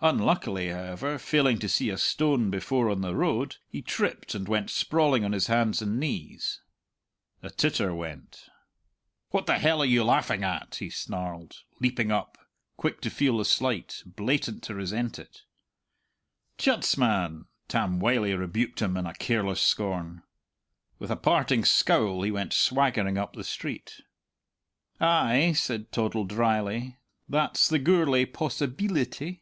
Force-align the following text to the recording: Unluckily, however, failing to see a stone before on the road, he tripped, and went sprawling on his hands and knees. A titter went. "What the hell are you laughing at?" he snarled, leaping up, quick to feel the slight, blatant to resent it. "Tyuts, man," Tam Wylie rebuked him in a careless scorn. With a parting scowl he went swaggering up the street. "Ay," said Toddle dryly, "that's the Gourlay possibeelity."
Unluckily, 0.00 0.68
however, 0.68 1.18
failing 1.18 1.58
to 1.58 1.68
see 1.68 1.90
a 1.90 1.98
stone 1.98 2.50
before 2.50 2.88
on 2.88 3.00
the 3.00 3.16
road, 3.16 3.56
he 3.66 3.82
tripped, 3.82 4.32
and 4.32 4.46
went 4.46 4.70
sprawling 4.70 5.24
on 5.24 5.32
his 5.32 5.48
hands 5.48 5.82
and 5.82 5.98
knees. 5.98 6.60
A 7.42 7.50
titter 7.50 7.92
went. 7.92 8.48
"What 9.30 9.46
the 9.46 9.58
hell 9.58 9.82
are 9.82 9.84
you 9.84 10.04
laughing 10.04 10.44
at?" 10.44 10.76
he 10.76 10.88
snarled, 10.88 11.64
leaping 11.80 12.12
up, 12.12 12.38
quick 12.76 13.00
to 13.00 13.10
feel 13.10 13.38
the 13.38 13.44
slight, 13.44 14.04
blatant 14.06 14.62
to 14.62 14.74
resent 14.76 15.18
it. 15.18 15.40
"Tyuts, 16.58 16.96
man," 16.96 17.46
Tam 17.66 17.98
Wylie 17.98 18.34
rebuked 18.34 18.80
him 18.80 18.96
in 18.96 19.04
a 19.04 19.14
careless 19.14 19.60
scorn. 19.60 20.22
With 21.00 21.10
a 21.10 21.16
parting 21.16 21.64
scowl 21.64 22.22
he 22.22 22.30
went 22.30 22.52
swaggering 22.52 23.18
up 23.18 23.32
the 23.32 23.42
street. 23.42 24.00
"Ay," 25.00 25.54
said 25.56 25.90
Toddle 25.90 26.22
dryly, 26.26 26.98
"that's 27.28 27.68
the 27.68 27.80
Gourlay 27.80 28.26
possibeelity." 28.26 29.40